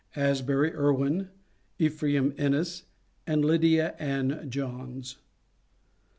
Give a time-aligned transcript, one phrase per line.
[0.15, 1.29] ASBURY IRWIN,
[1.77, 2.85] EPHRAIM ENNIS,
[3.27, 5.17] AND LYDIA ANN JOHNS.